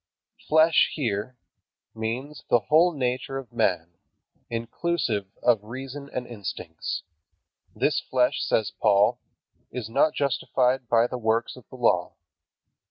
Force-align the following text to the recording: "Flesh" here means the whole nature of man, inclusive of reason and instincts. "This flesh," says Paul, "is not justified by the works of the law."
"Flesh" 0.49 0.89
here 0.95 1.37
means 1.93 2.43
the 2.49 2.57
whole 2.57 2.91
nature 2.91 3.37
of 3.37 3.53
man, 3.53 3.99
inclusive 4.49 5.27
of 5.43 5.63
reason 5.63 6.09
and 6.11 6.25
instincts. 6.25 7.03
"This 7.75 7.99
flesh," 7.99 8.41
says 8.41 8.71
Paul, 8.71 9.19
"is 9.71 9.89
not 9.91 10.15
justified 10.15 10.89
by 10.89 11.05
the 11.05 11.19
works 11.19 11.55
of 11.55 11.69
the 11.69 11.75
law." 11.77 12.15